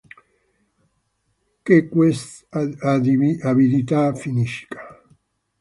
Che 1.65 1.75
quest'avidità 1.91 4.01
finisca. 4.21 4.81